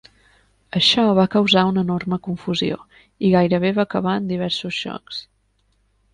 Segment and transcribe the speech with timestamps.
[0.77, 2.79] Això va causar una enorme confusió,
[3.29, 5.23] i gairebé va acabar en diversos xocs.